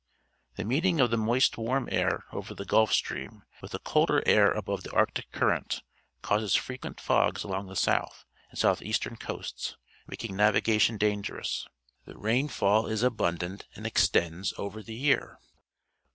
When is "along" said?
7.43-7.67